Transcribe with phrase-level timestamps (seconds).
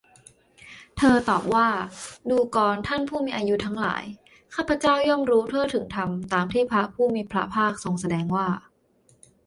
[0.97, 1.67] เธอตอบว่า
[2.29, 4.03] ดูกรท่านผู้มีอายุทั้งหลาย
[4.55, 8.47] ข้าพเจ้าย่อมรู้ทั่วถึงธรรมตามที่พระผู้มีพระภาคทรงแสดงว่า